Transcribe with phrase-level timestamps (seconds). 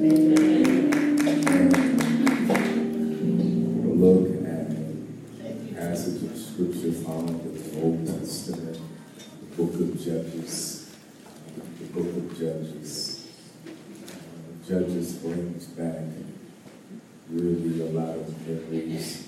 [0.00, 0.16] Look
[4.46, 4.72] at
[5.76, 8.80] passage of scripture found in the Old Testament,
[9.40, 10.96] the book of Judges.
[11.54, 13.28] The book of Judges.
[14.66, 16.04] Judges brings back
[17.28, 19.26] really a lot of memories.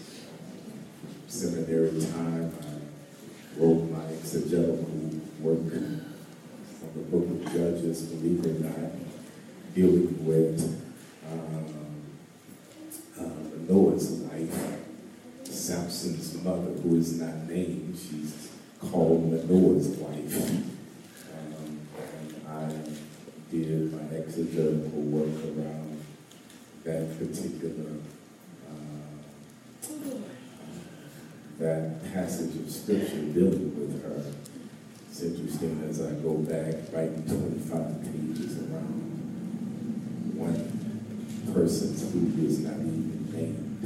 [1.29, 4.89] Seminary time, I wrote my exegetical
[5.41, 6.07] work on
[6.95, 9.12] the book of Judges, believe it or not,
[9.75, 10.85] dealing with
[11.31, 11.65] um,
[13.19, 14.79] uh, Manoah's wife,
[15.45, 17.97] Samson's mother, who is not named.
[17.97, 18.51] She's
[18.81, 20.51] called Manoah's wife.
[21.33, 22.69] Um, and I
[23.51, 26.05] did my exegetical work around
[26.85, 27.93] that particular
[28.69, 29.13] uh,
[31.59, 34.33] that passage of scripture dealing with her.
[35.09, 39.12] It's interesting as I go back, writing 25 pages around
[40.43, 43.85] one person's who is not even named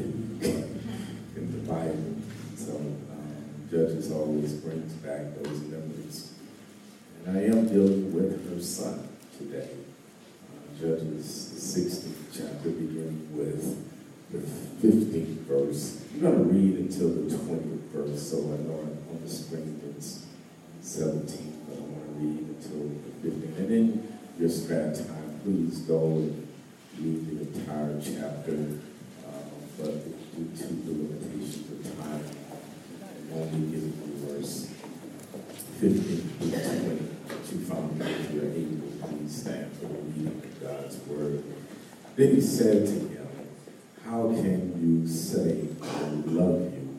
[1.37, 2.17] in the Bible.
[2.57, 6.33] So um, Judges always brings back those memories.
[7.25, 9.71] And I am dealing with her son today.
[10.48, 13.85] Uh, Judges, the 16th chapter, beginning with
[14.33, 14.39] the
[14.87, 16.03] 15th verse.
[16.15, 20.27] I'm going to read until the 20th verse, so I know on the screen it's
[20.81, 23.59] 17, but I want to read until the 15th.
[23.59, 26.45] And in your spare time, please go and
[27.00, 32.25] read the entire chapter, um, but due to the limitations of time,
[33.02, 34.70] I'm only giving you verse
[35.80, 40.62] 15 through 20 that you found if you're able, please stand for the reading of
[40.62, 41.44] God's word.
[42.17, 43.28] Then he said to him,
[44.05, 46.97] How can you say I love you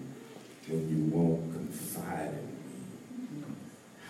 [0.68, 3.44] when you won't confide in me?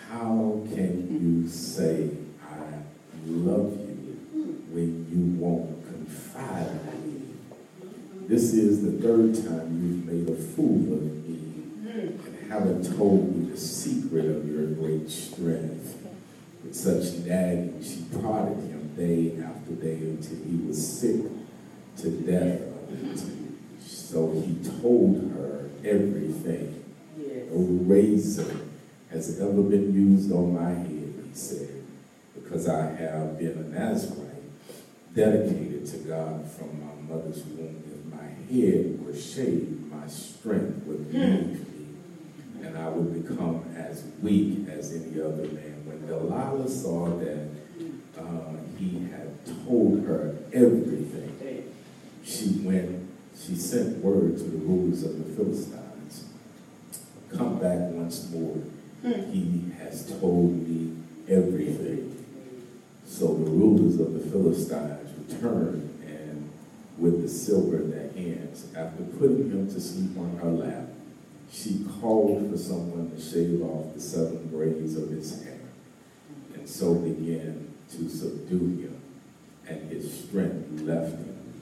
[0.09, 2.09] How can you say
[2.43, 2.81] I
[3.25, 8.27] love you when you won't confide in me?
[8.27, 11.39] This is the third time you've made a fool of me
[11.86, 15.95] and haven't told me the secret of your great strength.
[16.61, 21.21] With such nagging, she prodded him day after day until he was sick
[21.99, 23.23] to death of it.
[23.82, 26.83] So he told her everything.
[27.15, 28.58] No razor
[29.09, 31.82] has ever been used on my head, he said,
[32.36, 34.43] because I have been a Nazarite,
[35.15, 37.86] dedicated to God from my mother's womb.
[38.49, 41.87] Head were shaved, my strength would leave me,
[42.63, 45.83] and I would become as weak as any other man.
[45.85, 47.49] When Delilah saw that
[48.17, 51.73] uh, he had told her everything,
[52.23, 56.25] she went, she sent word to the rulers of the Philistines,
[57.35, 58.58] come back once more.
[59.03, 60.97] He has told me
[61.29, 62.25] everything.
[63.05, 66.49] So the rulers of the Philistines returned and
[66.97, 70.89] with the silver their hands, after putting him to sleep on her lap,
[71.52, 75.60] she called for someone to shave off the seven braids of his hair,
[76.54, 79.02] and so began to subdue him,
[79.67, 81.54] and his strength left him.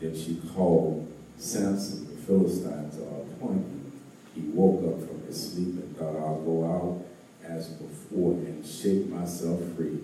[0.00, 3.92] Then she called Samson, the Philistine, to are appointed.
[4.34, 7.06] He woke up from his sleep and thought, I'll go out
[7.50, 10.00] as before and shake myself free.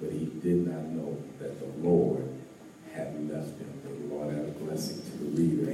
[0.00, 2.26] But he did not know that the Lord
[2.94, 3.72] had left him.
[3.84, 5.70] The Lord had a blessing to the reader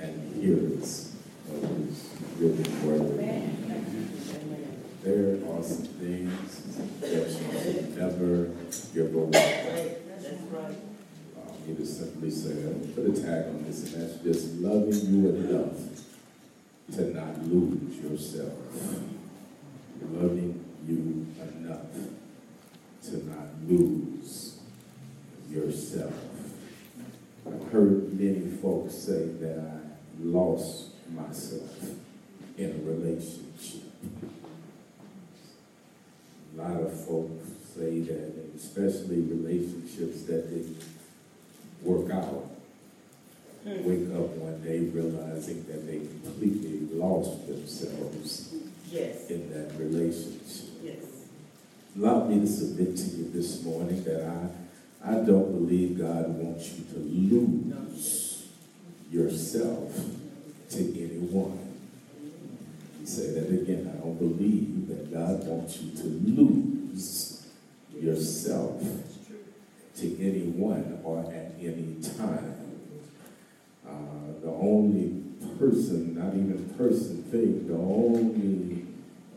[0.00, 1.14] and hearers
[1.48, 2.08] of his
[2.38, 3.18] written word.
[5.02, 6.62] There are some things
[7.00, 8.50] that you should never
[8.94, 9.96] give away.
[11.36, 15.28] Um, you just simply say, put a tag on this, and that's just loving you
[15.30, 15.76] enough
[16.92, 18.52] to not lose yourself.
[20.10, 21.92] Loving you enough
[23.04, 24.58] to not lose
[25.50, 26.31] yourself.
[27.46, 29.80] I've heard many folks say that I
[30.22, 31.84] lost myself
[32.56, 33.82] in a relationship.
[36.54, 40.82] A lot of folks say that, especially relationships that didn't
[41.82, 42.50] work out,
[43.64, 43.84] hmm.
[43.84, 48.54] wake up one day realizing that they completely lost themselves
[48.90, 50.68] Yes, in that relationship.
[50.82, 51.04] yes.
[51.96, 54.48] Allow me to submit to you this morning that I,
[55.04, 58.46] I don't believe God wants you to lose
[59.10, 59.92] yourself
[60.70, 61.58] to anyone.
[63.04, 63.92] Say that again.
[63.92, 67.46] I don't believe that God wants you to lose
[67.92, 68.80] yourself
[69.96, 72.54] to anyone or at any time.
[73.86, 75.20] Uh, the only
[75.58, 78.86] person, not even person, thing, the only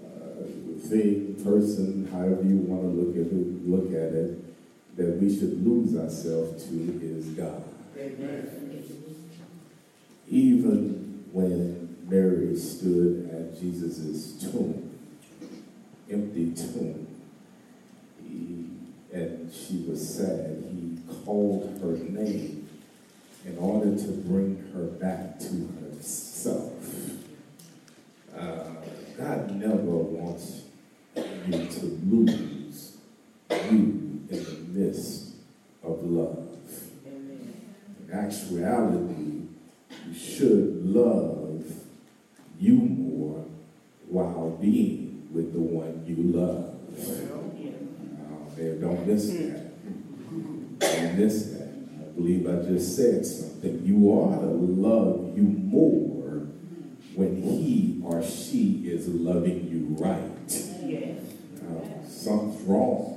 [0.05, 4.45] uh, thing, person, however you want to look at it, look at it,
[4.95, 7.63] that we should lose ourselves to is God.
[10.27, 14.91] Even when Mary stood at Jesus' tomb,
[16.09, 17.07] empty tomb,
[18.23, 18.67] he,
[19.13, 22.67] and she was sad, he called her name
[23.45, 26.73] in order to bring her back to herself.
[28.35, 28.63] Uh,
[29.17, 30.63] God never wants
[31.15, 32.97] you to lose
[33.71, 35.35] you in the midst
[35.83, 36.47] of love.
[37.05, 39.47] In actuality,
[40.07, 41.63] you should love
[42.59, 43.45] you more
[44.07, 46.73] while being with the one you love.
[48.57, 50.79] Uh, don't miss that.
[50.79, 51.69] Don't miss that.
[51.99, 53.83] I believe I just said something.
[53.83, 56.47] You ought to love you more
[57.15, 60.31] when he or she is loving you right.
[61.65, 63.14] Uh, something's wrong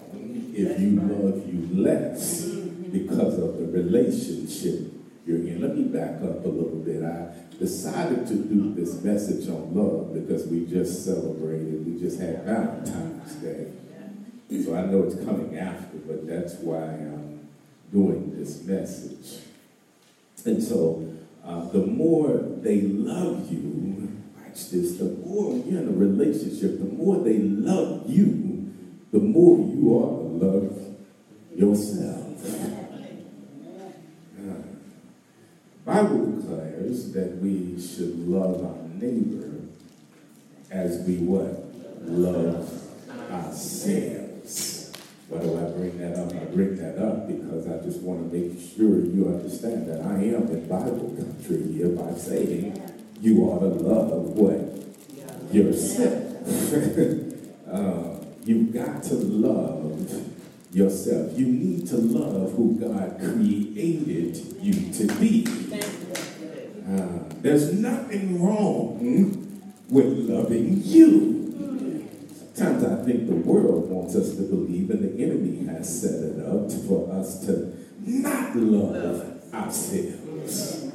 [0.58, 2.46] if you love you less
[2.90, 4.92] because of the relationship
[5.26, 5.60] you're in.
[5.60, 7.04] Let me back up a little bit.
[7.04, 7.28] I
[7.58, 13.34] decided to do this message on love because we just celebrated, we just had Valentine's
[13.34, 13.66] Day.
[14.64, 17.48] So I know it's coming after, but that's why I'm
[17.92, 19.42] doing this message.
[20.44, 21.06] And so
[21.44, 26.86] uh, the more they love you, watch this, the more you're in a relationship, the
[26.86, 28.74] more they love you,
[29.12, 30.96] the more you to love
[31.54, 32.28] yourself.
[35.84, 39.62] Bible declares that we should love our neighbor
[40.70, 41.64] as we what?
[42.02, 42.70] Love
[43.30, 44.92] ourselves.
[45.28, 46.30] Why do I bring that up?
[46.30, 50.14] I bring that up because I just want to make sure you understand that I
[50.14, 52.80] am in Bible country here by saying
[53.22, 55.54] you ought to love what?
[55.54, 56.24] Yourself.
[57.72, 60.10] uh, you've got to love
[60.72, 61.38] yourself.
[61.38, 65.46] You need to love who God created you to be.
[66.88, 71.38] Uh, there's nothing wrong with loving you.
[72.54, 76.44] Sometimes I think the world wants us to believe, and the enemy has set it
[76.44, 80.90] up for us to not love ourselves.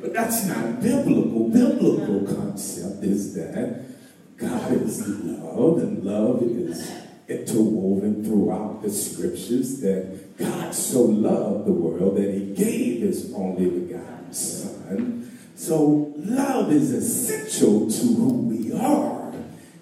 [0.00, 1.48] But that's not biblical.
[1.48, 3.97] Biblical concept is that
[4.38, 6.92] God is love, and love is
[7.28, 13.68] interwoven throughout the scriptures that God so loved the world that he gave his only
[13.68, 15.38] begotten Son.
[15.56, 19.34] So love is essential to who we are.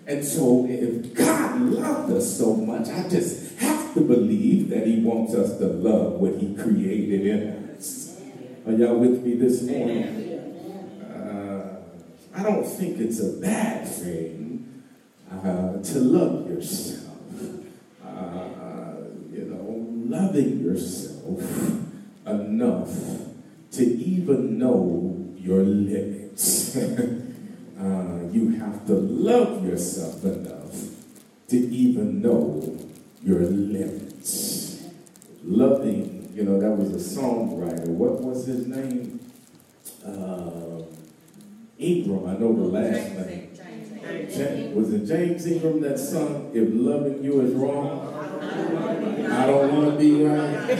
[0.07, 5.01] And so if God loved us so much, I just have to believe that he
[5.01, 8.21] wants us to love what he created in us.
[8.67, 10.56] Are y'all with me this morning?
[12.37, 14.85] I don't think it's a bad thing
[15.33, 17.17] uh, to love yourself
[18.05, 21.41] Uh, you know, loving yourself
[22.27, 22.93] enough
[23.73, 26.77] to even know your limits.
[27.81, 30.77] uh, you have to love yourself enough
[31.49, 32.79] to even know
[33.23, 34.85] your limits.
[35.43, 37.89] Loving, you know, that was a songwriter.
[37.89, 39.21] What was his name?
[40.05, 40.83] Uh,
[41.79, 43.51] Ingram, I know the last name.
[44.31, 48.15] James, was it James Ingram that sung, If Loving You Is Wrong?
[49.31, 50.71] I don't want to be right.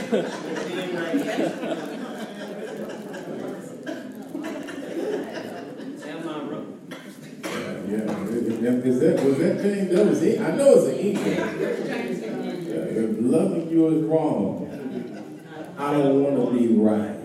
[8.59, 9.95] Yeah, is that was that James?
[9.95, 10.41] That was it.
[10.41, 11.59] I know it's an Ingram.
[12.67, 15.43] Yeah, if loving you is wrong,
[15.77, 17.16] I don't want to be right.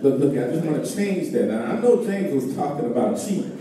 [0.00, 1.46] Look, look, I just want to change that.
[1.46, 3.58] Now, I know James was talking about cheating.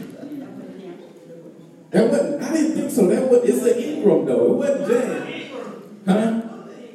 [1.90, 3.08] That wasn't, I didn't think so.
[3.08, 4.46] That was, it's an Ingram though.
[4.46, 5.52] It wasn't James.
[6.06, 6.42] Huh?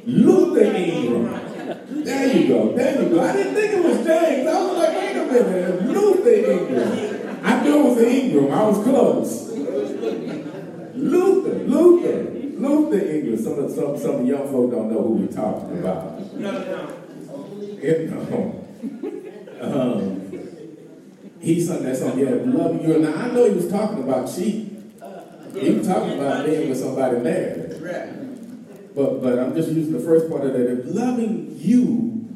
[0.07, 2.05] Luther Ingram.
[2.05, 2.77] There you go.
[2.77, 3.21] There you go.
[3.21, 4.47] I didn't think it was James.
[4.47, 5.83] I was like, wait a minute.
[5.87, 7.41] Luther Ingram.
[7.45, 8.53] I knew it was Ingram.
[8.53, 9.49] I was close.
[10.95, 11.59] Luther.
[11.65, 12.31] Luther.
[12.61, 13.43] Luther Ingram.
[13.43, 16.33] Some of some some of young folk don't know who we're talking about.
[16.35, 16.99] No, no.
[17.83, 18.59] It, no.
[19.63, 20.19] Um,
[21.41, 22.99] he sung that song, yeah, love you.
[22.99, 24.69] Now I know he was talking about sheep.
[25.55, 27.81] He was talking about being with somebody married.
[28.95, 30.71] But but I'm just using the first part of that.
[30.71, 32.29] If loving you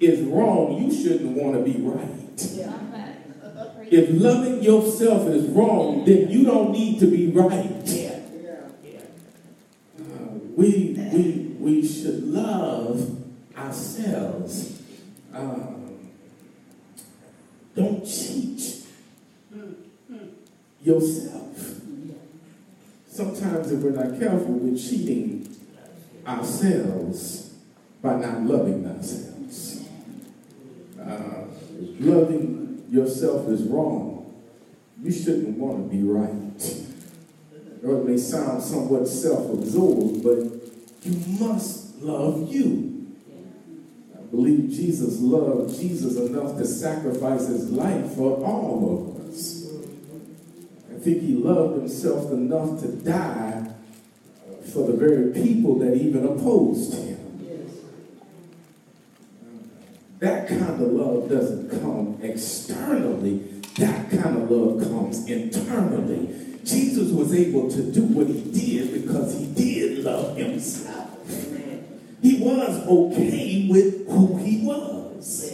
[0.00, 2.12] is wrong, you shouldn't want to be right.
[3.88, 8.16] If loving yourself is wrong, then you don't need to be right.
[9.98, 13.18] Uh, we we we should love
[13.56, 14.82] ourselves.
[15.32, 15.85] Um,
[17.76, 18.84] don't cheat
[20.82, 21.80] yourself.
[23.08, 25.54] Sometimes, if we're not careful, we're cheating
[26.26, 27.54] ourselves
[28.02, 29.86] by not loving ourselves.
[31.00, 31.44] Uh,
[32.00, 34.34] loving yourself is wrong.
[35.02, 36.82] You shouldn't want to be right.
[37.82, 40.38] It may sound somewhat self-absorbed, but
[41.04, 42.95] you must love you.
[44.30, 49.68] Believe Jesus loved Jesus enough to sacrifice his life for all of us.
[50.90, 53.72] I think he loved himself enough to die
[54.72, 57.16] for the very people that even opposed him.
[60.18, 63.38] That kind of love doesn't come externally.
[63.76, 66.58] That kind of love comes internally.
[66.64, 71.05] Jesus was able to do what he did because he did love himself.
[72.22, 75.52] He was okay with who he was.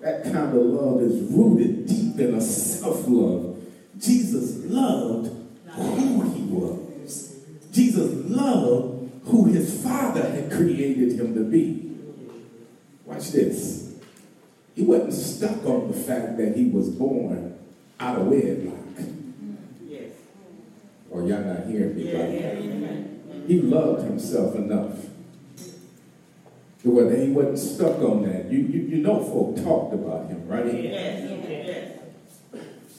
[0.00, 3.56] That kind of love is rooted deep in a self-love.
[3.98, 5.30] Jesus loved
[5.68, 7.36] who he was.
[7.70, 11.96] Jesus loved who his father had created him to be.
[13.06, 13.94] Watch this.
[14.74, 17.56] He wasn't stuck on the fact that he was born
[18.00, 18.74] out of wedlock.
[19.86, 20.10] Yes.
[21.10, 23.46] Or y'all not hearing me right?
[23.46, 24.96] He loved himself enough
[26.82, 28.50] to where he wasn't stuck on that.
[28.50, 30.66] You, you, you know folk talked about him, right?
[30.66, 31.48] Yes.
[31.48, 31.98] yes.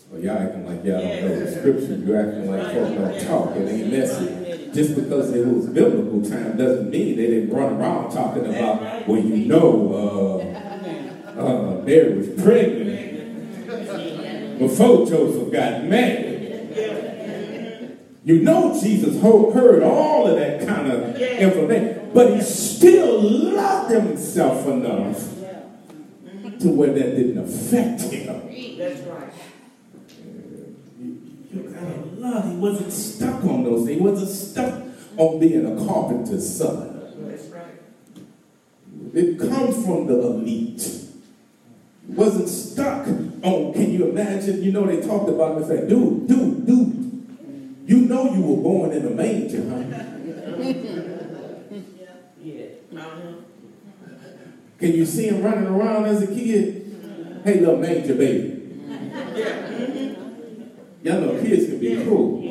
[0.10, 1.96] Well, y'all acting like y'all don't know the scripture.
[1.96, 3.56] You're acting like folk don't talk.
[3.58, 4.72] It ain't messy.
[4.72, 9.20] Just because it was biblical time doesn't mean they didn't run around talking about, well,
[9.20, 13.13] you know, uh, uh, Mary was pregnant
[14.60, 16.33] before Joseph got married.
[18.24, 24.65] You know Jesus heard all of that kind of information, but he still loved himself
[24.68, 25.30] enough
[26.60, 28.77] to where that didn't affect him.
[28.77, 29.34] That's right.
[31.51, 32.50] You gotta love.
[32.50, 34.00] He wasn't stuck on those things.
[34.00, 34.84] He wasn't stuck
[35.18, 37.12] on being a carpenter's son.
[37.27, 37.65] That's right.
[39.13, 41.03] It comes from the elite
[42.08, 44.62] wasn't stuck on, can you imagine?
[44.62, 47.02] You know, they talked about the fact, dude, dude, dude,
[47.86, 49.84] you know you were born in a manger, huh?
[54.80, 57.42] Can you see him running around as a kid?
[57.44, 58.60] Hey, little manger baby.
[61.04, 62.42] Y'all know kids can be cruel.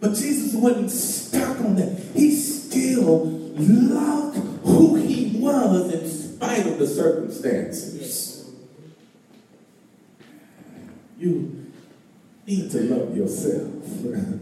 [0.00, 1.98] But Jesus wasn't stuck on that.
[2.14, 8.50] He still loved who he was in spite of the circumstances.
[11.18, 11.63] You
[12.46, 13.72] need to love yourself.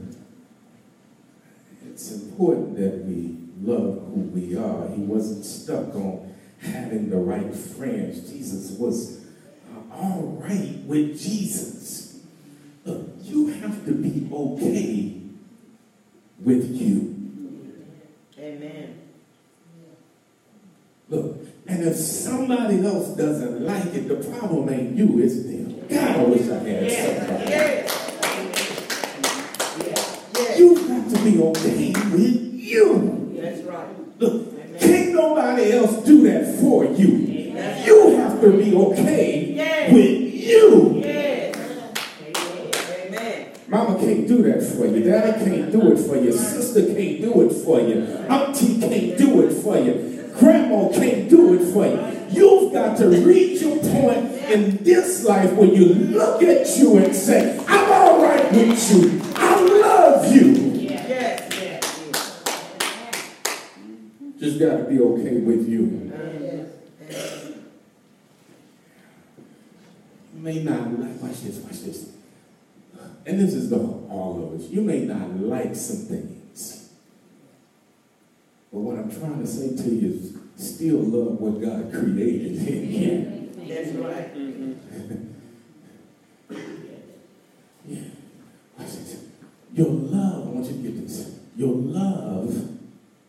[1.87, 4.89] it's important that we love who we are.
[4.89, 8.31] He wasn't stuck on having the right friends.
[8.31, 9.25] Jesus was
[9.73, 12.21] uh, all right with Jesus.
[12.85, 15.21] Look, you have to be okay
[16.41, 17.13] with you.
[18.39, 18.99] Amen.
[21.09, 25.87] Look, and if somebody else doesn't like it, the problem ain't you, it's them.
[25.89, 27.51] God, I wish I had somebody.
[27.51, 27.89] Yeah.
[29.79, 31.03] Yeah.
[31.23, 33.39] Be okay with you.
[33.41, 34.19] That's right.
[34.19, 34.79] Look, Amen.
[34.81, 37.53] can't nobody else do that for you.
[37.55, 39.93] That's you have to be okay yeah.
[39.93, 41.03] with you.
[43.69, 45.05] Mama can't do that for you.
[45.05, 46.33] Daddy can't do it for you.
[46.33, 48.03] Sister can't do it for you.
[48.29, 50.29] Auntie can't do it for you.
[50.39, 52.27] Grandma can't do it for you.
[52.31, 57.15] You've got to reach your point in this life where you look at you and
[57.15, 59.23] say, I'm all right with you.
[59.37, 60.73] I love you.
[64.43, 66.13] Just got to be okay with you.
[70.35, 72.11] You may not like, watch this, watch this.
[73.25, 74.69] And this is the all of us.
[74.71, 76.91] You may not like some things.
[78.73, 82.91] But what I'm trying to say to you is still love what God created in
[82.91, 83.51] you.
[83.69, 84.31] That's right.
[87.87, 88.03] yeah.
[89.75, 91.39] Your love, I want you to get this.
[91.57, 92.69] Your love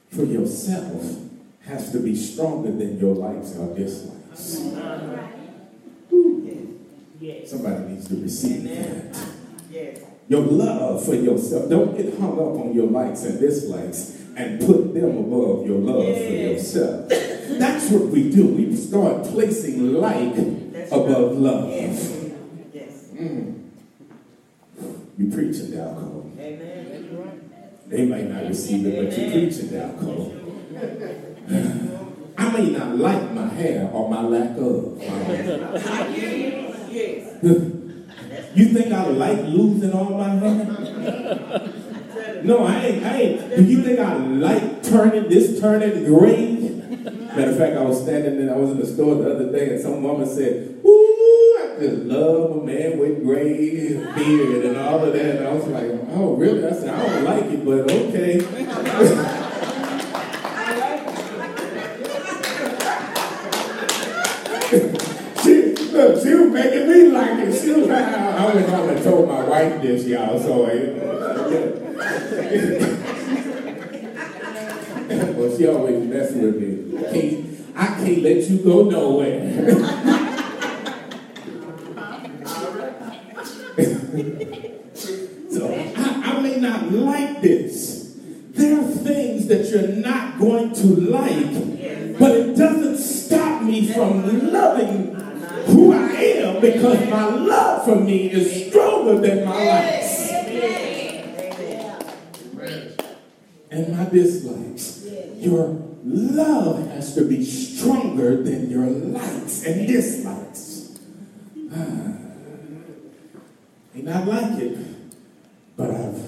[0.10, 1.24] for yourself
[1.66, 4.60] has to be stronger than your likes or dislikes.
[7.46, 9.18] Somebody needs to receive that.
[10.28, 11.70] Your love for yourself.
[11.70, 16.08] Don't get hung up on your likes and dislikes and put them above your love
[16.08, 16.18] yes.
[16.18, 17.10] for yourself.
[17.60, 18.48] That's what we do.
[18.48, 20.36] We start placing like
[20.74, 21.40] That's above right.
[21.40, 21.70] love.
[21.70, 22.30] Yes.
[22.74, 23.08] yes.
[23.14, 23.70] Mm.
[25.18, 26.32] You preaching the alcohol.
[26.40, 27.40] Amen.
[27.88, 31.20] They might not receive it, but you're preaching the alcohol.
[32.54, 35.02] I may not like my hair or my lack of.
[38.54, 40.66] you think I like losing all my hair?
[42.44, 43.04] No, I ain't.
[43.04, 43.56] I ain't.
[43.56, 46.60] Do you think I like turning, this turning gray.
[47.36, 49.74] Matter of fact, I was standing and I was in the store the other day
[49.74, 55.04] and some woman said, Ooh, I just love a man with gray beard and all
[55.04, 55.38] of that.
[55.38, 56.68] And I was like, oh, really?
[56.68, 59.40] I said, I don't like it, but okay.
[64.74, 67.62] she, look, she was making me like it.
[67.62, 70.94] She was like, I, went home and told my wife this, y'all, so eh.
[75.34, 76.98] well, she always messing with me.
[76.98, 77.46] I can't,
[77.76, 79.74] I can't let you go nowhere.
[85.52, 88.16] so I, I may not like this.
[88.52, 91.54] There are things that you're not going to like,
[92.20, 95.14] but it doesn't stop me from loving
[95.66, 100.24] who I am because my love for me is stronger than my likes
[103.74, 105.06] and my dislikes.
[105.38, 111.00] Your love has to be stronger than your likes and dislikes.
[111.72, 112.14] Ah.
[113.94, 114.78] May not like it,
[115.76, 116.22] but I've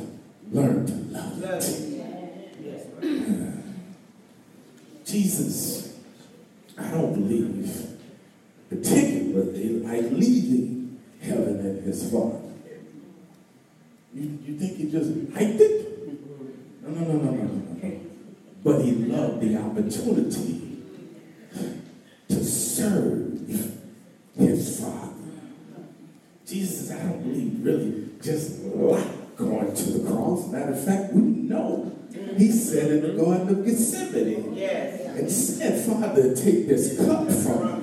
[0.52, 2.02] learned to love it.
[3.04, 3.62] Ah.
[5.06, 5.98] Jesus,
[6.78, 7.95] I don't believe
[8.70, 12.40] particularly like leaving heaven and his Father.
[14.14, 16.84] You, you think he just liked it?
[16.84, 18.00] No, no, no, no, no, no, no.
[18.64, 20.78] But he loved the opportunity
[22.30, 23.48] to serve
[24.38, 25.14] his Father.
[26.46, 30.48] Jesus, I don't believe really just liked going to the cross.
[30.48, 31.92] Matter of fact, we know
[32.38, 35.02] he said in the Garden of Gethsemane yes.
[35.18, 37.75] and said, Father, take this cup from me.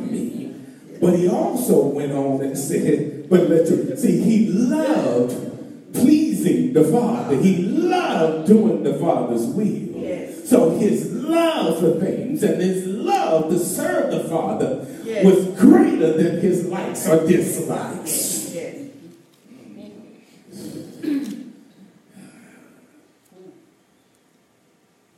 [1.02, 6.84] But he also went on and said, but let you see, he loved pleasing the
[6.84, 7.34] Father.
[7.38, 9.66] He loved doing the Father's will.
[9.66, 10.48] Yes.
[10.48, 15.24] So his love for things and his love to serve the Father yes.
[15.24, 18.54] was greater than his likes or dislikes.
[18.54, 18.90] Yes.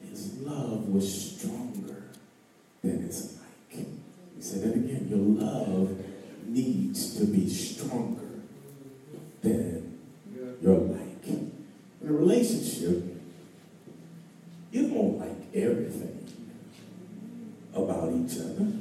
[0.01, 2.05] his love was stronger
[2.83, 3.87] than its like.
[4.35, 5.04] He said that again.
[5.15, 5.97] Your love
[6.47, 8.41] needs to be stronger
[9.43, 10.01] than
[10.61, 11.27] your like.
[11.29, 11.53] In
[12.03, 13.01] a relationship,
[14.73, 16.27] you don't like everything
[17.73, 18.73] about each other.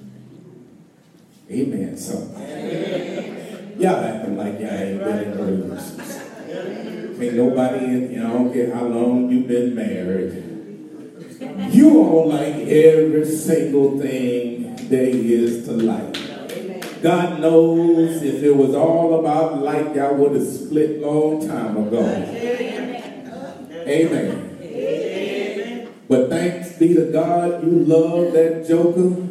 [1.51, 1.97] Amen.
[1.97, 3.75] Somebody.
[3.77, 7.21] Y'all acting like y'all ain't been in a relationship.
[7.21, 10.53] Ain't nobody in, you know, I don't care how long you've been married
[11.69, 16.22] you don't like every single thing there is to like.
[17.03, 22.01] God knows if it was all about like, y'all would have split long time ago.
[23.85, 24.49] Amen.
[26.07, 29.29] But thanks be to God, you love that joker.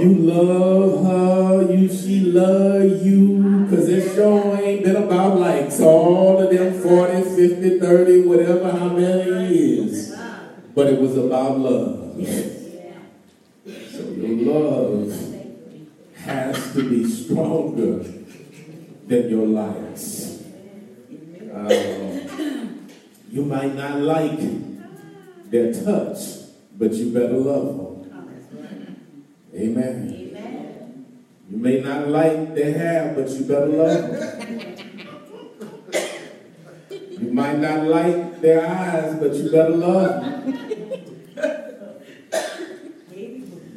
[0.00, 5.80] You love her, you she love you, because it sure ain't been about likes.
[5.80, 10.10] All of them 40, 50, 30, whatever, how many years
[10.74, 12.26] but it was about love.
[13.66, 15.29] So your love
[16.24, 18.04] has to be stronger
[19.06, 20.42] than your likes.
[21.52, 22.20] Uh,
[23.30, 24.40] you might not like
[25.50, 26.18] their touch,
[26.78, 27.86] but you better love them.
[29.54, 30.16] Amen.
[31.50, 34.76] You may not like their hair, but you better love them.
[37.20, 40.86] You might not like their eyes, but you better love them.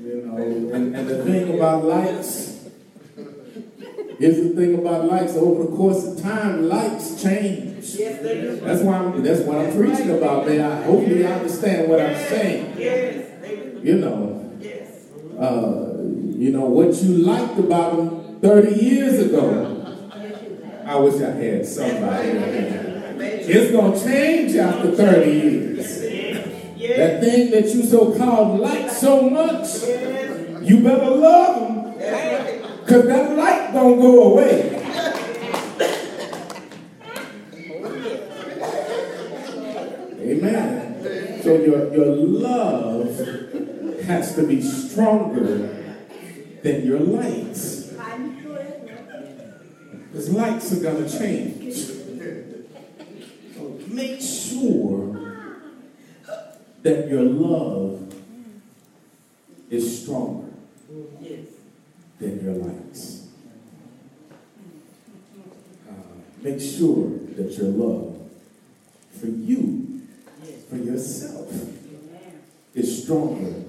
[0.03, 0.37] You know,
[0.73, 2.59] and, and the thing about likes,
[4.19, 7.93] here's the thing about likes, over the course of time, likes change.
[7.93, 10.59] That's why I'm, that's what I'm preaching about, man.
[10.59, 13.81] I hope you understand what I'm saying.
[13.81, 14.51] You know,
[15.39, 16.03] uh,
[16.37, 19.79] you know, what you liked about them 30 years ago.
[20.85, 22.29] I wish I had somebody.
[23.45, 26.01] It's to change after 30 years.
[26.97, 29.67] That thing that you so-called like so much,
[30.63, 32.43] you better love them
[32.83, 34.79] because that light don't go away.
[40.21, 41.41] Amen.
[41.43, 43.19] So your, your love
[44.03, 45.67] has to be stronger
[46.63, 47.93] than your lights.
[50.11, 51.73] Because lights are going to change
[53.55, 55.59] So make sure
[56.83, 58.13] that your love
[59.69, 60.52] is stronger
[62.19, 63.27] than your likes.
[65.89, 65.93] Uh,
[66.41, 68.17] make sure that your love
[69.19, 70.01] for you,
[70.69, 71.51] for yourself,
[72.73, 73.63] is stronger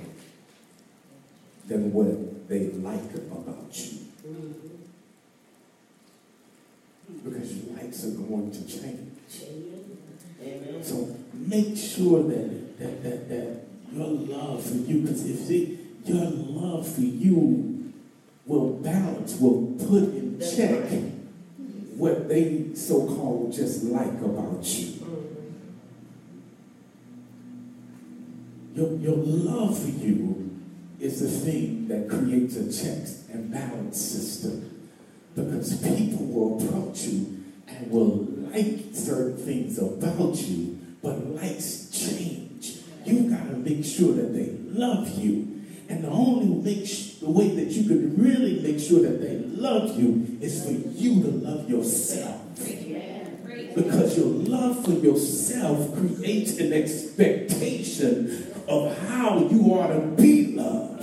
[1.67, 3.99] than what they like about you.
[7.25, 9.13] Because your likes are going to change.
[10.43, 10.83] Amen.
[10.83, 16.27] So make sure that that that, that your love for you, because if it, your
[16.27, 17.93] love for you
[18.47, 20.91] will balance, will put in check
[21.97, 24.95] what they so-called just like about you.
[28.75, 30.61] Your, your love for you
[30.99, 34.89] is the thing that creates a checks and balance system.
[35.35, 42.79] Because people will approach you and will like certain things about you, but likes change.
[43.05, 45.54] You gotta make sure that they love you.
[45.89, 46.89] And the only make
[47.21, 51.23] the way that you can really make sure that they love you is for you
[51.23, 52.41] to love yourself.
[53.75, 61.03] Because your love for yourself creates an expectation of how you are to be loved.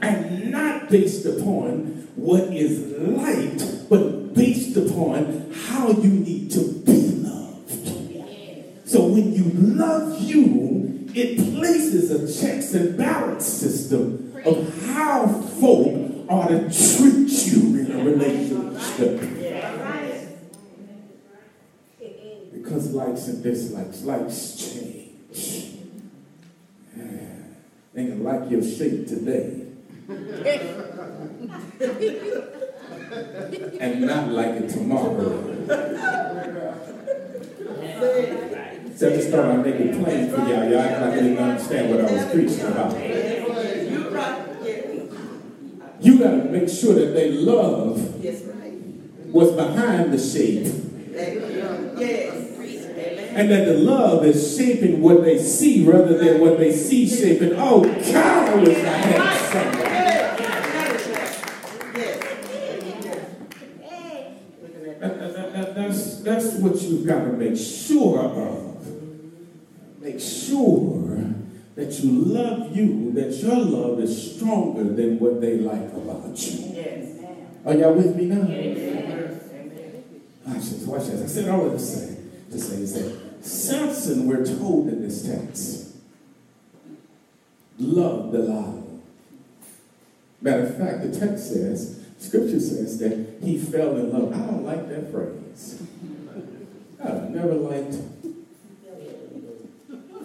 [0.00, 7.10] And not based upon what is liked, but based upon how you need to be
[7.16, 8.88] loved.
[8.88, 10.67] So when you love you,
[11.14, 17.92] it places a checks and balance system of how folk ought to treat you in
[17.92, 19.20] a relationship.
[22.52, 25.74] Because likes and dislikes, likes change.
[27.94, 29.64] They can like your shape today
[33.80, 35.54] and not like it tomorrow.
[38.98, 40.68] So I just thought I'd make it plain for y'all.
[40.68, 42.98] Y'all act like you didn't understand what I was preaching about.
[46.02, 48.00] You got to make sure that they love
[49.32, 50.66] what's behind the shape
[53.36, 57.52] and that the love is shaping what they see rather than what they see shaping.
[57.56, 59.84] Oh, God, I had something.
[65.00, 68.67] That- that- that- that- that's, that's what you've got to make sure of.
[70.18, 71.32] Make sure
[71.76, 76.74] that you love you, that your love is stronger than what they like about you.
[76.74, 77.24] Yes.
[77.64, 78.42] Are y'all with me now?
[78.50, 79.40] Amen.
[80.44, 81.22] Watch this, watch this.
[81.22, 82.16] I said all of this to say,
[82.50, 85.94] to say is that Samson, we're told in this text,
[87.78, 88.82] loved Delilah.
[90.40, 94.32] Matter of fact, the text says, scripture says that he fell in love.
[94.32, 95.80] I don't like that phrase.
[97.00, 97.94] I've never liked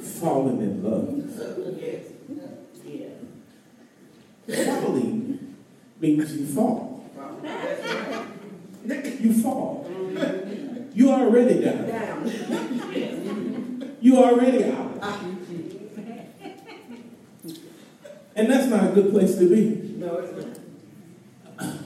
[0.03, 1.09] falling in love.
[4.45, 4.65] Yeah.
[4.65, 5.55] Falling
[5.99, 7.09] means you fall.
[9.19, 9.89] You fall.
[10.93, 11.87] You already down.
[14.01, 14.91] You already out.
[18.35, 19.95] And that's not a good place to be.
[19.97, 21.77] No, it's not.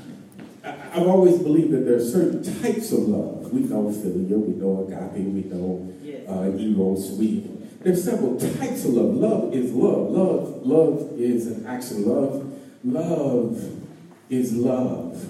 [0.93, 3.53] I've always believed that there are certain types of love.
[3.53, 5.93] We know philia, we know agape, we know
[6.27, 7.11] uh, eros.
[7.11, 7.43] We
[7.87, 9.15] there's several types of love.
[9.15, 10.11] Love is love.
[10.11, 12.05] Love, love is an action.
[12.05, 13.81] Love, love
[14.29, 15.29] is love.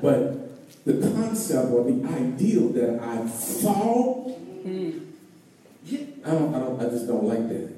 [0.00, 7.06] But the concept or the ideal that I fall, I don't, I don't, I just
[7.06, 7.76] don't like that.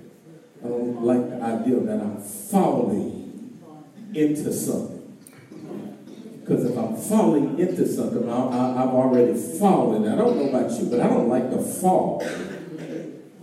[0.64, 3.58] I don't like the idea that I'm falling
[4.14, 5.18] into something.
[6.38, 10.06] Because if I'm falling into something, I, I, I've already fallen.
[10.06, 12.24] I don't know about you, but I don't like to fall.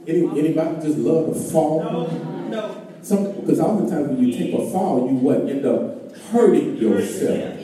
[0.08, 1.84] Any, anybody just love to fall?
[1.84, 2.08] No,
[2.48, 2.88] no.
[3.02, 7.60] Some, because oftentimes when you take a fall, you what end up hurting yourself.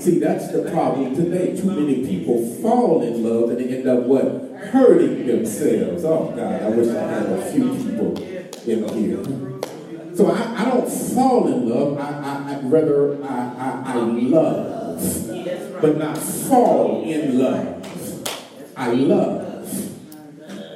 [0.00, 1.56] See, that's the problem today.
[1.56, 4.26] Too many people fall in love and they end up what
[4.70, 6.04] hurting themselves.
[6.04, 10.16] Oh God, I wish I had a few people in here.
[10.16, 11.98] So I, I don't fall in love.
[11.98, 18.28] I, I, I rather I, I, I love, but not fall in love.
[18.76, 19.48] I love.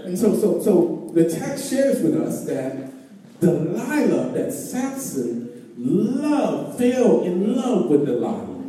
[0.06, 2.92] And so, so, so the text shares with us that
[3.40, 8.64] Delilah, that Samson loved, fell in love with Delilah.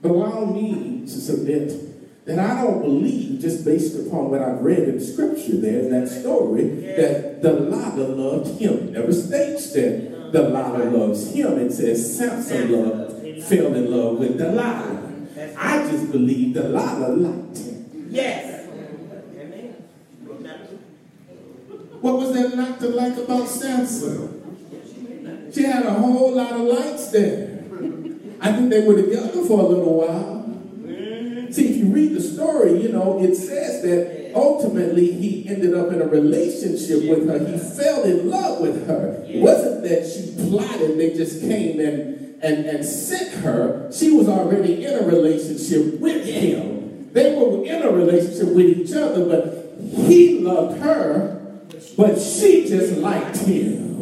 [0.00, 4.88] But allow me to submit that I don't believe, just based upon what I've read
[4.88, 6.64] in Scripture there in that story,
[6.96, 8.88] that Delilah loved him.
[8.88, 11.58] It never states that Delilah loves him.
[11.58, 15.12] It says Samson loved, fell in love with Delilah.
[15.58, 18.08] I just believe Delilah liked him.
[18.08, 18.66] Yes.
[19.36, 19.74] Amen.
[22.04, 25.50] What was there not to like about Samson?
[25.54, 27.64] She had a whole lot of lights there.
[28.40, 30.44] I think they were together for a little while.
[31.50, 35.74] See, if you read the story story, you know, it says that ultimately he ended
[35.74, 37.38] up in a relationship with her.
[37.38, 39.24] He fell in love with her.
[39.26, 43.90] It wasn't that she plotted, they just came and, and, and sent her.
[43.92, 47.12] She was already in a relationship with him.
[47.12, 49.76] They were in a relationship with each other, but
[50.08, 51.40] he loved her,
[51.96, 53.94] but she just liked him.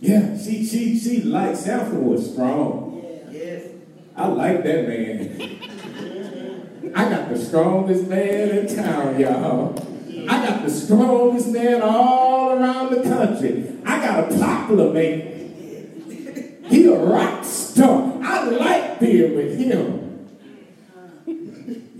[0.00, 3.02] yeah, she she she liked Samson was strong.
[3.30, 3.68] Yes.
[4.16, 5.60] I like that man.
[6.94, 9.74] I got the strongest man in town, y'all.
[10.28, 13.76] I got the strongest man all around the country.
[13.84, 15.40] I got a popular man.
[16.68, 18.18] He a rock star.
[18.22, 20.09] I like being with him.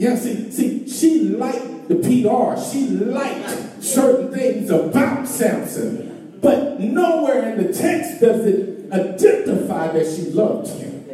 [0.00, 2.58] Yeah, see, see, she liked the PR.
[2.58, 6.38] She liked certain things about Samson.
[6.40, 11.04] But nowhere in the text does it identify that she loved him.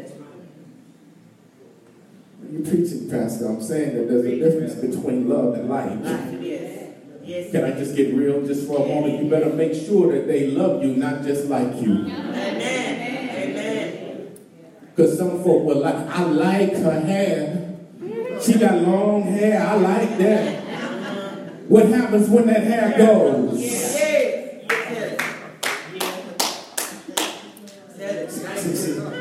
[2.48, 3.48] You're preaching, Pastor.
[3.48, 6.44] I'm saying that there's a difference between love and.
[6.44, 7.50] Yes.
[7.50, 9.20] Can I just get real just for a moment?
[9.20, 12.02] You better make sure that they love you, not just like you.
[12.06, 13.32] Amen.
[13.50, 14.38] Amen.
[14.94, 17.66] Because some folk will like, I like her hair.
[18.46, 19.60] She got long hair.
[19.60, 20.62] I like that.
[21.68, 23.58] What happens when that hair goes?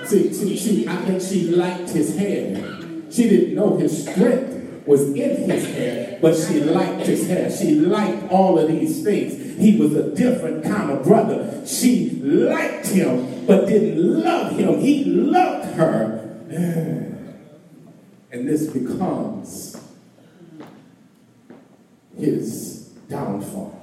[0.05, 2.77] See, see, see, see, I think she liked his hair.
[3.09, 7.49] She didn't know his strength was in his hair, but she liked his hair.
[7.49, 9.59] She liked all of these things.
[9.59, 11.65] He was a different kind of brother.
[11.65, 14.79] She liked him, but didn't love him.
[14.81, 17.14] He loved her.
[18.31, 19.77] And this becomes
[22.17, 23.81] his downfall.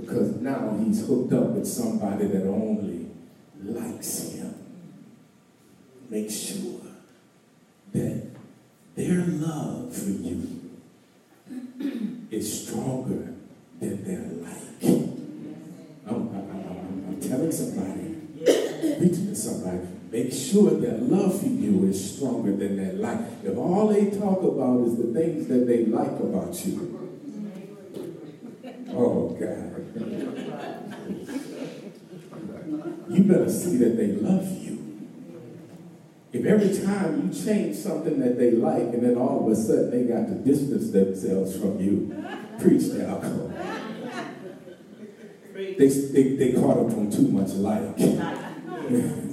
[0.00, 3.08] Because now he's hooked up with somebody that only
[3.62, 4.54] likes him.
[6.08, 6.80] Make sure
[7.92, 8.26] that
[8.96, 10.70] their love for you
[12.30, 13.34] is stronger
[13.80, 14.82] than their like.
[16.06, 18.16] I'm, I'm, I'm, I'm telling somebody,
[18.98, 23.20] preaching to somebody, make sure that love for you is stronger than their like.
[23.44, 26.96] If all they talk about is the things that they like about you,
[28.90, 29.66] oh God.
[33.08, 35.08] You better see that they love you.
[36.32, 39.90] If every time you change something that they like and then all of a sudden
[39.90, 42.24] they got to distance themselves from you,
[42.60, 43.52] preach the alcohol.
[45.52, 47.98] They, they, they caught up on too much like.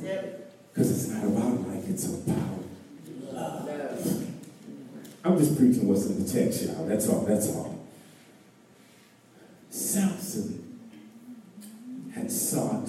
[0.77, 2.37] Because it's not about like, it's about
[3.31, 3.67] love.
[5.25, 6.85] I'm just preaching what's in the text, y'all.
[6.85, 7.83] That's all, that's all.
[9.71, 10.79] Samson
[12.13, 12.87] had sought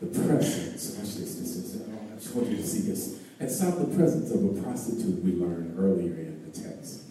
[0.00, 0.96] the presence.
[0.98, 3.20] Watch this, this is, I just want you to see this.
[3.40, 7.04] Had sought the presence of a prostitute we learned earlier in the text.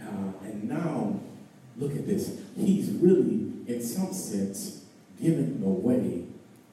[0.00, 1.20] Uh, and now,
[1.76, 2.40] look at this.
[2.56, 4.86] He's really, in some sense,
[5.20, 6.24] giving away,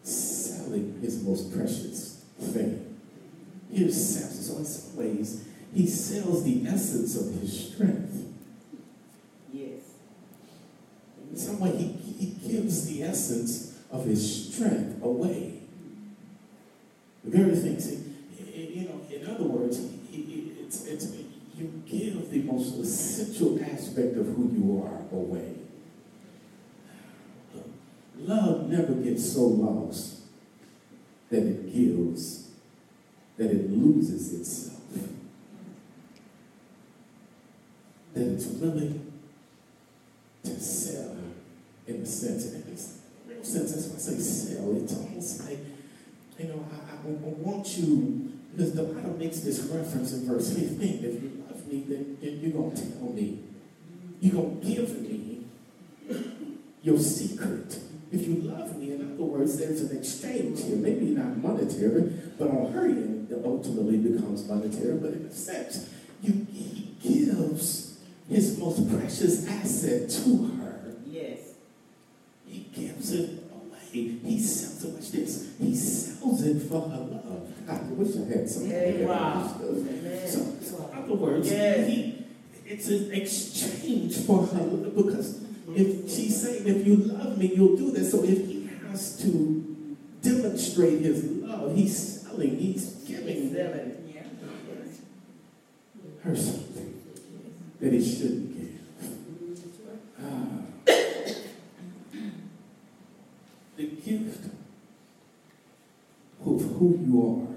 [0.01, 1.94] selling his most precious
[2.45, 2.97] thing.
[3.71, 4.43] Here's Samson.
[4.43, 8.34] So, in some ways, he sells the essence of his strength.
[9.51, 9.81] Yes.
[11.29, 15.60] In some way, he, he gives the essence of his strength away.
[17.23, 18.03] The very thing, see,
[18.53, 19.79] you know, in other words,
[20.12, 21.12] it's, it's,
[21.58, 25.53] you give the most essential aspect of who you are away.
[28.17, 30.24] Love never gets so lost
[31.29, 32.49] that it gives,
[33.38, 34.81] that it loses itself.
[38.13, 39.13] That it's willing
[40.43, 41.17] to sell
[41.88, 44.75] in the sense, in this real sense, that's why I say sell.
[44.77, 45.59] It's almost like,
[46.39, 50.53] you know, I, I, I want you, because the Bible makes this reference in verse
[50.53, 50.79] 15.
[50.81, 53.39] If you love me, then, then you're going to tell me.
[54.19, 55.45] You're going to give me
[56.81, 57.79] your secret.
[58.11, 58.85] If you love me,
[59.15, 60.75] other words, there's an exchange here.
[60.78, 64.97] Maybe not monetary, but on her end, it ultimately becomes monetary.
[64.97, 65.89] But in a sense,
[66.21, 67.97] you, he gives
[68.30, 70.95] his most precious asset to her.
[71.06, 71.39] Yes.
[72.47, 73.80] He gives it away.
[73.91, 74.93] He sells it.
[74.93, 75.49] Watch this.
[75.60, 77.51] He sells it for her love.
[77.67, 78.69] I wish I had some.
[78.69, 79.47] Yeah, wow.
[80.28, 81.88] So, so in other words, Yes.
[81.88, 82.25] he,
[82.65, 87.91] it's an exchange for her because if she's saying, if you love me, you'll do
[87.91, 88.12] this.
[88.12, 88.54] So if he
[88.89, 89.88] has to
[90.21, 94.02] demonstrate his love, he's selling, he's giving Seven.
[96.24, 97.02] her something
[97.80, 98.80] that he shouldn't give.
[100.19, 100.62] Ah.
[103.78, 104.45] the gift
[106.45, 107.56] of who you are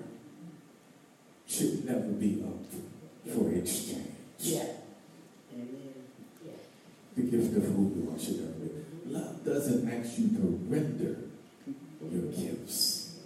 [1.46, 4.12] should never be up for exchange.
[4.40, 4.66] Yeah.
[7.16, 8.67] The gift of who you are should never be.
[9.18, 11.16] Love doesn't ask you to render
[12.12, 13.18] your gifts.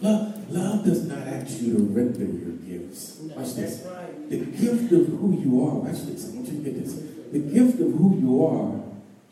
[0.00, 3.18] Love, love does not ask you to render your gifts.
[3.20, 3.86] Watch this.
[4.28, 6.94] The gift of who you are, watch this, I want you to get this.
[7.32, 8.80] The gift of who you are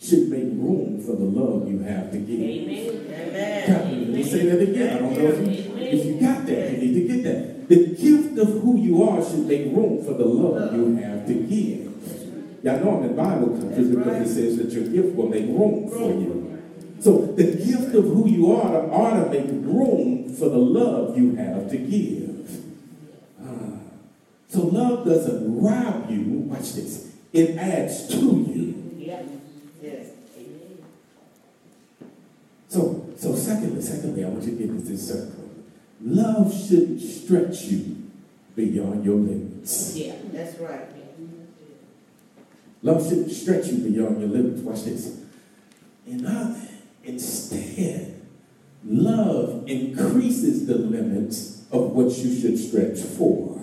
[0.00, 2.40] should make room for the love you have to give.
[2.40, 3.66] Amen.
[3.66, 4.96] God, Let me say that again.
[4.96, 7.68] I don't know if you, if you got that, you need to get that.
[7.68, 11.34] The gift of who you are should make room for the love you have to
[11.34, 11.88] give.
[12.62, 15.88] Y'all know I'm in Bible country because it says that your gift will make room
[15.88, 16.62] for you.
[17.00, 21.36] So the gift of who you are ought to make room for the love you
[21.36, 22.64] have to give.
[23.40, 23.78] Ah.
[24.48, 26.22] So love doesn't rob you.
[26.22, 27.12] Watch this.
[27.32, 28.74] It adds to you.
[28.96, 29.24] Yes.
[32.68, 35.48] So, so secondly, secondly, I want you to get this circle.
[36.02, 38.10] Love shouldn't stretch you
[38.54, 39.96] beyond your limits.
[39.96, 40.14] Yeah.
[40.32, 40.97] That's right.
[42.82, 44.60] Love shouldn't stretch you beyond your limits.
[44.62, 45.20] Watch this.
[46.06, 46.60] In other,
[47.04, 48.22] instead,
[48.84, 53.60] love increases the limits of what you should stretch for.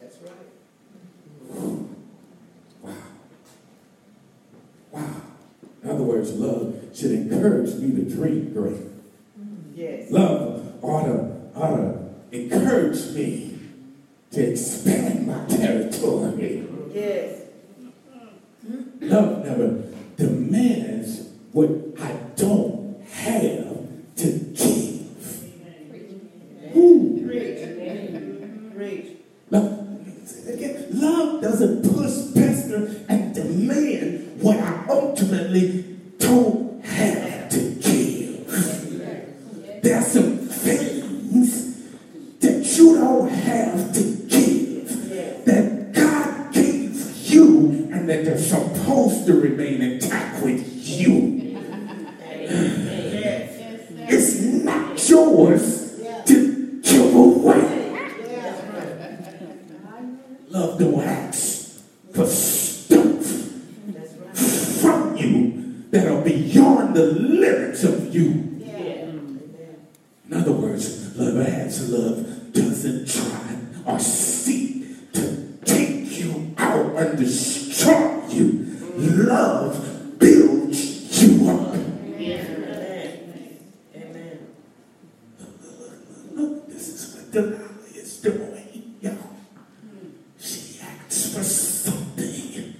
[0.00, 0.32] That's right.
[2.82, 2.94] Wow.
[4.92, 5.14] Wow.
[5.82, 8.80] In other words, love should encourage me to dream great.
[9.74, 10.10] Yes.
[10.10, 13.58] Love ought to, ought to encourage me
[14.30, 16.66] to expand my territory.
[16.92, 17.47] Yes.
[19.00, 19.82] Love never
[20.16, 25.06] demands what I don't have to give.
[26.76, 27.24] Ooh.
[27.26, 28.74] Preach.
[28.76, 29.16] Preach.
[29.50, 29.88] Love,
[30.26, 30.86] say that again.
[30.92, 35.84] Love doesn't push, pester, and demand what I ultimately
[36.18, 38.46] don't have to give.
[39.82, 41.76] There are some things
[42.40, 45.44] that you don't have to give Yes.
[45.46, 46.94] that God gave
[47.30, 51.36] you and that they're supposed to remain intact with you.
[52.40, 53.56] Yes.
[54.10, 57.74] It's not yours to give away.
[60.48, 61.80] Love don't ask
[62.14, 63.52] for stuff
[63.88, 64.36] That's right.
[64.80, 68.44] from you that are beyond the limits of you.
[70.26, 77.18] In other words, love asks, love doesn't try or seek to take you out and
[77.18, 78.66] destroy you.
[78.96, 81.74] Love builds you up.
[81.74, 83.58] Amen.
[83.96, 84.38] Amen.
[86.34, 89.16] Look, this is what Delilah is doing, y'all.
[90.38, 92.74] She asks for something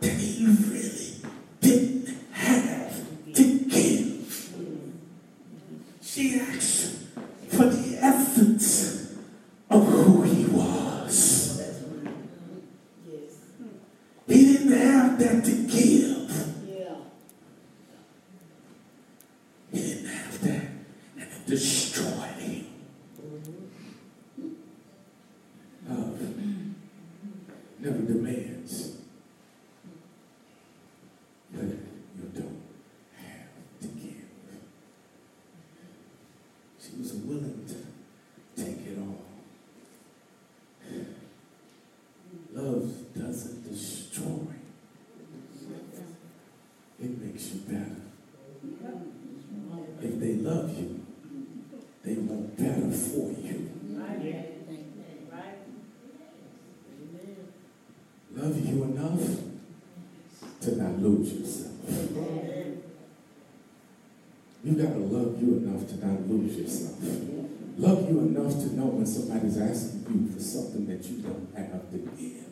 [0.00, 1.14] that he really
[1.60, 4.56] didn't have to give.
[6.02, 7.04] She asks
[7.48, 9.16] for the essence
[9.70, 11.60] of who he was.
[13.06, 13.32] Yes.
[14.26, 16.30] He didn't have that to give.
[19.72, 20.62] He didn't have that,
[21.16, 22.66] and it destroyed him.
[25.88, 26.20] Love
[27.78, 28.96] never demands
[31.52, 32.62] that you don't
[33.16, 33.48] have
[33.80, 34.24] to give.
[36.80, 39.24] She was willing to take it all.
[42.52, 44.54] Love doesn't destroy.
[47.02, 47.96] It makes you better.
[50.02, 51.06] If they love you,
[52.04, 53.70] they want better for you.
[58.32, 59.40] Love you enough
[60.60, 61.69] to not lose yourself.
[64.70, 67.00] You gotta love you enough to not lose yourself.
[67.76, 71.90] Love you enough to know when somebody's asking you for something that you don't have
[71.90, 72.46] to give.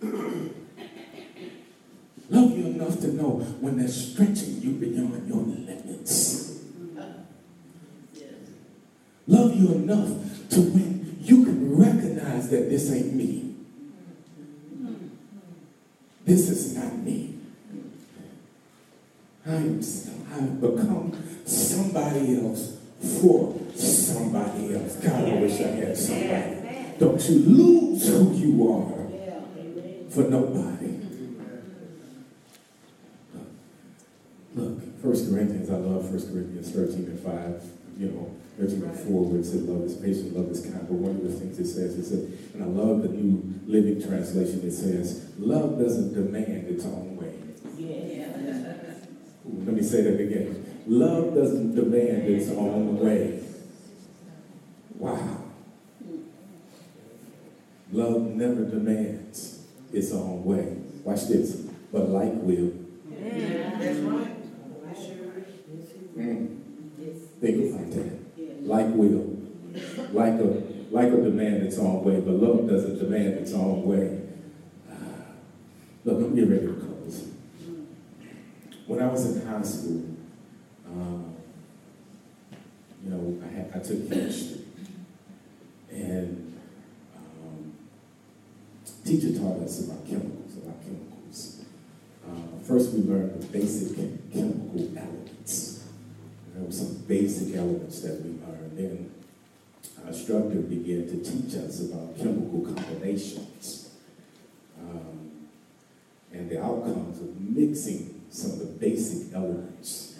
[2.30, 6.62] Love you enough to know when they're stretching you beyond your limits.
[9.26, 10.08] Love you enough
[10.48, 13.54] to when you can recognize that this ain't me.
[16.24, 17.27] This is not me.
[19.48, 19.80] I'm,
[20.30, 22.76] I've become somebody else
[23.20, 24.96] for somebody else.
[24.96, 26.94] God, I wish I had somebody.
[26.98, 31.00] Don't you lose who you are for nobody.
[34.54, 37.62] Look, First Corinthians, I love First Corinthians 13 and 5,
[37.98, 40.86] you know, 13 and 4, where it says love is patient, love is kind.
[40.86, 44.02] But one of the things it says, it says, and I love the New Living
[44.02, 47.27] Translation, it says, love doesn't demand its own way
[49.88, 50.82] say that again.
[50.86, 53.42] Love doesn't demand its own way.
[54.96, 55.38] Wow.
[57.92, 60.76] Love never demands its own way.
[61.04, 61.56] Watch this.
[61.92, 62.72] But like will.
[63.10, 63.78] Yeah.
[63.78, 64.34] That's right.
[67.40, 68.66] Think about that.
[68.66, 69.36] Like will.
[70.12, 74.20] Like a like a demand its own way, but love doesn't demand its own way.
[74.90, 74.94] Ah.
[76.04, 76.87] Look, I'm getting ready to
[78.88, 80.02] when I was in high school,
[80.86, 81.36] um,
[83.04, 84.64] you know, I, had, I took chemistry,
[85.90, 86.58] and
[87.14, 87.74] um,
[89.04, 91.64] teacher taught us about chemicals, about chemicals.
[92.26, 93.94] Uh, first, we learned the basic
[94.32, 95.84] chemical elements.
[96.54, 98.72] There were some basic elements that we learned.
[98.74, 99.10] Then
[100.02, 103.90] our instructor began to teach us about chemical combinations
[104.80, 105.46] um,
[106.32, 110.18] and the outcomes of mixing some of the basic elements.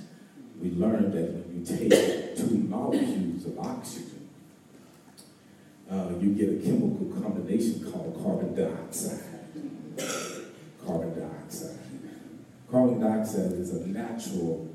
[0.61, 4.29] We learned that when you take two molecules of oxygen,
[5.91, 9.25] uh, you get a chemical combination called carbon dioxide.
[10.85, 11.79] Carbon dioxide.
[12.71, 14.69] Carbon dioxide is a natural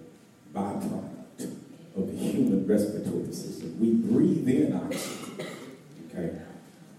[0.53, 1.51] byproduct
[1.95, 3.77] of the human respiratory system.
[3.79, 5.47] We breathe in oxygen.
[6.09, 6.39] Okay,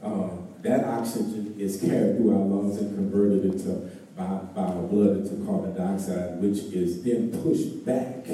[0.03, 5.17] um, that oxygen is carried through our lungs and converted into by, by our blood
[5.19, 8.25] into carbon dioxide, which is then pushed back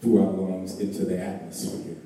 [0.00, 1.96] through our lungs into the atmosphere.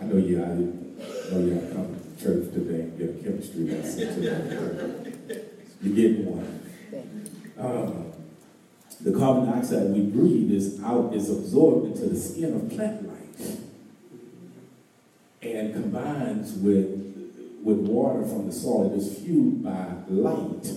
[0.00, 4.14] I know you, I know you come to church today and get a chemistry lesson
[4.14, 5.44] today.
[5.82, 6.60] You get one.
[7.58, 8.12] Um,
[9.00, 13.60] the carbon dioxide we breathe is out, is absorbed into the skin of plant life
[15.42, 17.09] and combines with,
[17.62, 18.92] with water from the soil.
[18.92, 20.70] It is fueled by light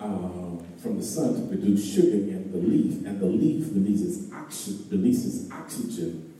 [0.00, 4.84] um, from the sun to produce sugar in the leaf, and the leaf releases, oxy-
[4.90, 6.34] releases oxygen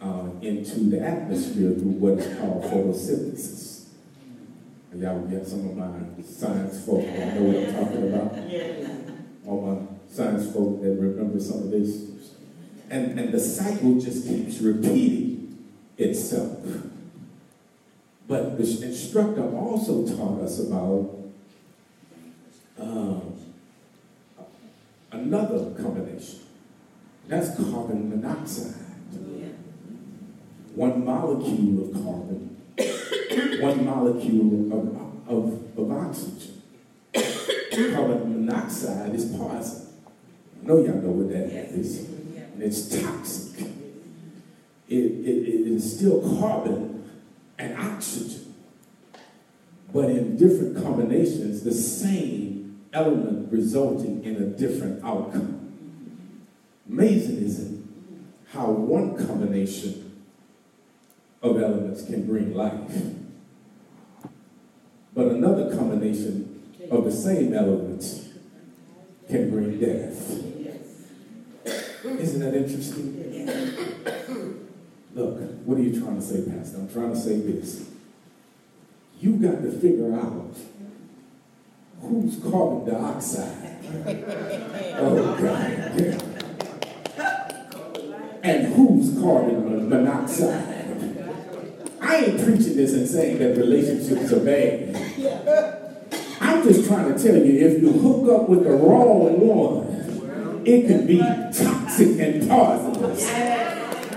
[0.00, 3.86] uh, into the atmosphere through what is called photosynthesis.
[4.92, 8.90] And Y'all get some of my science folk that know what I'm talking about Yes.
[9.46, 12.04] all my science folk that remember some of this.
[12.90, 15.66] And, and the cycle just keeps repeating
[15.98, 16.58] itself.
[18.28, 21.18] But the instructor also taught us about
[22.78, 23.34] um,
[25.10, 26.40] another combination.
[27.26, 28.74] That's carbon monoxide.
[30.74, 32.56] One molecule of carbon,
[33.60, 36.58] one molecule of, of, of oxygen
[37.94, 39.88] carbon monoxide is poison.
[40.62, 42.00] I know y'all know what that is.
[42.00, 43.66] And it's toxic.
[44.88, 46.97] It, it, it is still carbon
[47.58, 48.54] and oxygen.
[49.92, 55.72] But in different combinations, the same element resulting in a different outcome.
[56.88, 58.52] Amazing, isn't it?
[58.52, 60.08] How one combination
[61.42, 62.72] of elements can bring life.
[65.14, 68.28] But another combination of the same elements
[69.28, 70.44] can bring death.
[72.04, 74.17] Isn't that interesting?
[75.18, 76.76] Look, what are you trying to say, Pastor?
[76.76, 77.90] I'm trying to say this.
[79.20, 80.56] You got to figure out
[82.00, 83.64] who's carbon dioxide.
[85.00, 85.70] Oh, God.
[88.42, 91.06] And who's carbon monoxide.
[92.00, 94.96] I ain't preaching this and saying that relationships are bad.
[96.40, 100.86] I'm just trying to tell you, if you hook up with the wrong one, it
[100.86, 103.47] can be toxic and poisonous.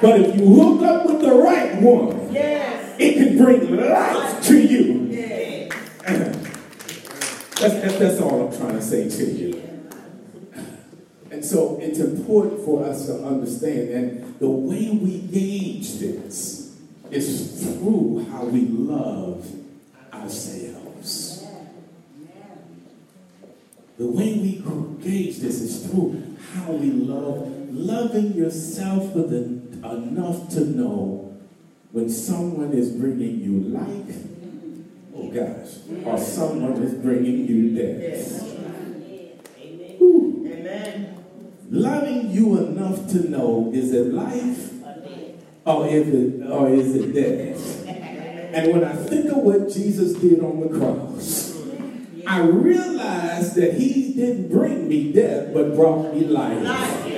[0.01, 2.95] But if you hook up with the right one, Yes.
[2.99, 5.07] it can bring life to you.
[5.11, 5.71] Yes.
[7.59, 9.61] That's, that's, that's all I'm trying to say to you.
[11.29, 16.75] And so it's important for us to understand that the way we gauge this
[17.11, 19.45] is through how we love
[20.11, 21.45] ourselves.
[23.99, 24.63] The way we
[25.03, 31.37] gauge this is through how we love, loving yourself with en- enough to know
[31.91, 34.17] when someone is bringing you life,
[35.15, 38.43] oh gosh, or someone is bringing you death.
[39.97, 40.47] Whew.
[40.51, 41.23] Amen.
[41.69, 44.71] Loving you enough to know is it life
[45.65, 47.87] or is it or is it death?
[48.53, 51.57] And when I think of what Jesus did on the cross,
[52.27, 57.10] I realize that he didn't bring me death, but brought me life.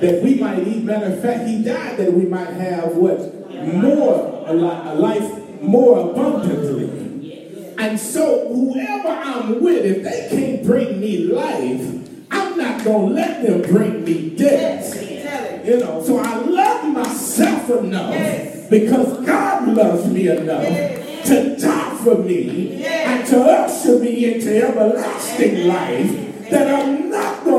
[0.00, 3.18] That we might eat, matter of fact, he died that we might have what?
[3.66, 7.74] More, a, li- a life more abundantly.
[7.78, 13.14] And so whoever I'm with, if they can't bring me life, I'm not going to
[13.14, 14.94] let them bring me death.
[15.66, 18.70] You know, so I love myself enough.
[18.70, 25.66] Because God loves me enough to die for me and to usher me into everlasting
[25.66, 27.07] life that I'm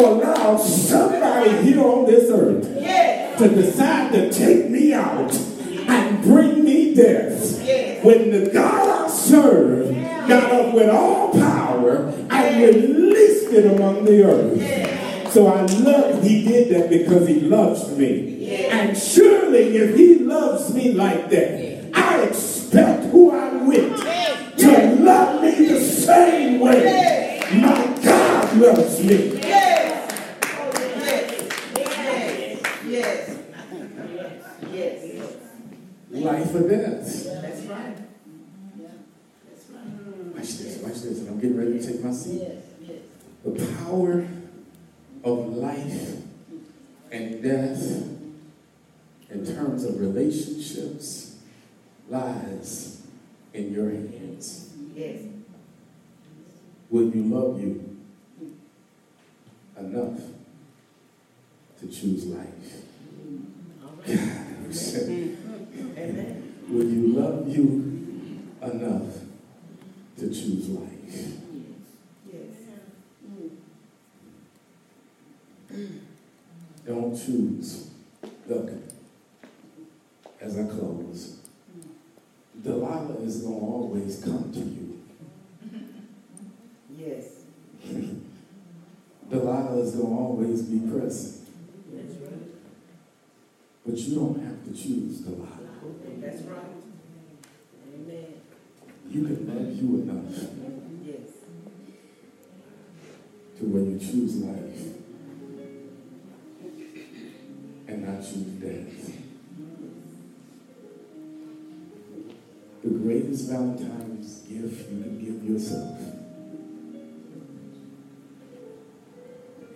[0.05, 2.63] allow somebody here on this earth
[3.37, 7.57] to decide to take me out and bring me death.
[8.03, 9.93] When the God I serve
[10.27, 15.31] got up with all power and released it among the earth.
[15.33, 18.67] So I love, he did that because he loves me.
[18.69, 23.99] And surely if he loves me like that, I expect who I'm with
[24.57, 27.41] to love me the same way.
[27.53, 29.37] My God loves me.
[29.39, 30.13] Yes.
[30.95, 31.45] Yes.
[32.85, 33.37] Yes.
[34.71, 35.35] Yes.
[36.11, 37.41] Life or death.
[37.41, 37.97] That's right.
[40.49, 42.41] Watch this, watch this, and I'm getting ready to take my seat.
[43.45, 44.27] The power
[45.23, 46.23] of life
[47.11, 47.83] and death
[49.29, 51.35] in terms of relationships
[52.09, 53.03] lies
[53.53, 54.73] in your hands.
[54.95, 55.21] Yes.
[56.89, 57.97] Will you love you
[59.77, 60.19] enough
[61.79, 62.47] to choose life?
[65.95, 66.53] Amen.
[66.67, 69.18] Will you love you enough
[70.19, 70.89] to choose life?
[72.31, 72.55] Yes.
[76.85, 77.89] Don't choose.
[78.47, 78.71] Look,
[80.41, 81.37] as I close,
[82.61, 85.01] Delilah is going to always come to you.
[86.97, 87.43] Yes.
[89.29, 91.47] Delilah is going to always be present.
[91.93, 92.51] That's right.
[93.85, 95.47] But you don't have to choose Delilah.
[96.19, 96.75] That's right.
[97.93, 98.38] Amen.
[99.11, 100.49] You can love you enough
[101.03, 101.29] Yes.
[103.57, 104.93] to when you choose life
[107.87, 109.15] and not choose death.
[112.83, 115.97] The greatest Valentine's gift you can give yourself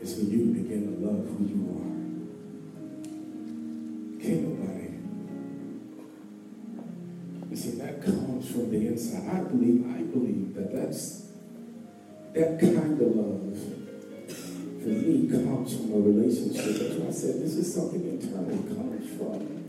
[0.01, 1.92] is for you to begin to love who you are.
[8.93, 11.29] I believe, I believe that that's
[12.33, 13.57] that kind of love
[14.83, 16.77] for me comes from a relationship.
[16.77, 19.63] That's why I said this is something internal comes from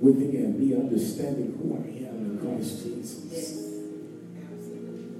[0.00, 3.70] within me understanding who I am in Christ Jesus.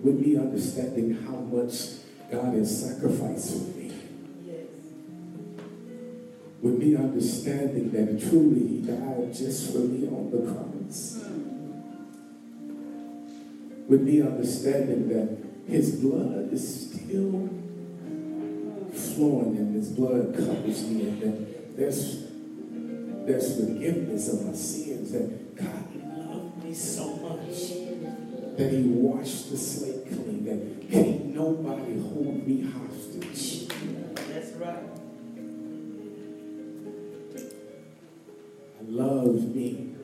[0.03, 1.73] With me understanding how much
[2.33, 3.93] God has sacrificed for me.
[6.63, 11.25] With me understanding that truly He died just for me on the cross.
[13.87, 17.49] With me understanding that His blood is still
[18.93, 22.25] flowing and His blood covers me and that there's,
[23.27, 29.57] there's forgiveness of my sins, that God loved me so much that He washed the
[29.57, 33.69] slate clean, that can't nobody hold me hostage.
[34.15, 34.85] That's right.
[38.81, 39.95] I loved me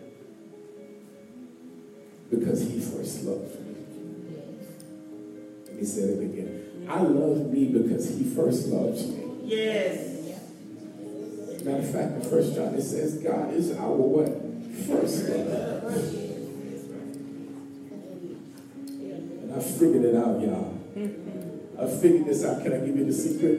[2.31, 3.60] because he first loved
[5.81, 5.87] me.
[5.87, 6.87] Say that again.
[6.89, 9.25] I love me because he first loves me.
[9.45, 10.09] Yes.
[11.65, 14.29] Matter of fact, in First John it says God is our what?
[14.87, 15.85] First love.
[19.43, 20.79] And I figured it out, y'all.
[21.79, 22.63] I figured this out.
[22.63, 23.59] Can I give you the secret?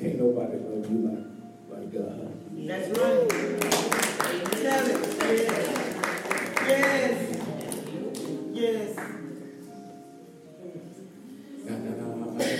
[0.00, 1.26] Can't nobody love you like,
[1.70, 2.32] like God.
[2.52, 3.97] That's right.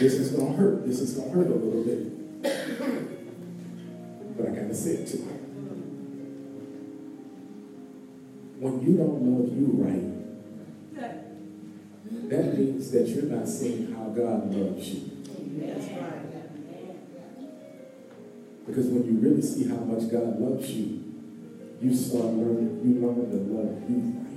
[0.00, 0.86] This is gonna hurt.
[0.86, 2.42] This is gonna hurt a little bit.
[4.36, 5.24] But I gotta say it to you.
[8.60, 10.08] When you don't love you right,
[12.30, 15.10] that means that you're not seeing how God loves you.
[18.66, 21.04] Because when you really see how much God loves you,
[21.80, 24.27] you start learning, you learn to love you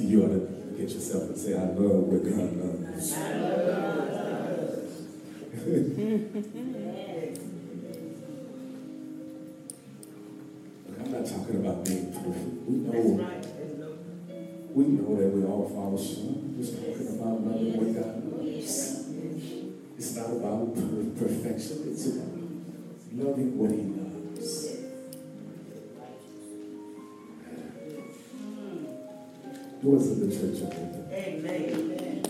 [0.00, 3.12] So you ought to look at yourself and say, I love what God loves.
[10.96, 12.48] I'm not talking about being perfect.
[12.66, 13.46] We know, right.
[14.72, 16.36] We know that we all fall short.
[16.48, 19.04] We're just talking about loving what God loves.
[19.98, 21.76] It's not about per- perfection.
[21.92, 22.40] It's about
[23.12, 23.84] loving what He
[29.80, 30.60] Church.
[31.10, 32.22] Amen.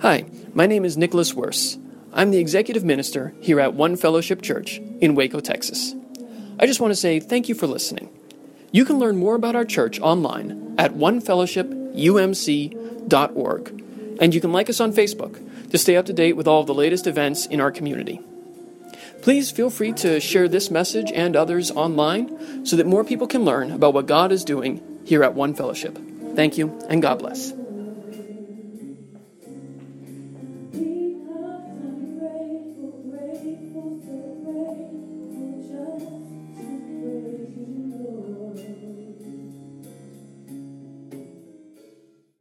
[0.00, 1.78] Hi, my name is Nicholas Worse.
[2.12, 5.94] I'm the executive minister here at One Fellowship Church in Waco, Texas.
[6.58, 8.10] I just want to say thank you for listening.
[8.70, 13.82] You can learn more about our church online at onefellowshipumc.org,
[14.20, 16.66] and you can like us on Facebook to stay up to date with all of
[16.66, 18.20] the latest events in our community.
[19.22, 23.44] Please feel free to share this message and others online so that more people can
[23.44, 25.98] learn about what God is doing here at One Fellowship.
[26.34, 27.59] Thank you, and God bless.